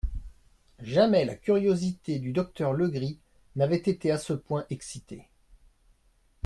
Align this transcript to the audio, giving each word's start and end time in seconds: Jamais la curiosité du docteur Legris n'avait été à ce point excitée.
Jamais 0.81 1.25
la 1.25 1.35
curiosité 1.35 2.17
du 2.17 2.31
docteur 2.31 2.73
Legris 2.73 3.19
n'avait 3.55 3.77
été 3.77 4.09
à 4.09 4.17
ce 4.17 4.33
point 4.33 4.65
excitée. 4.71 5.29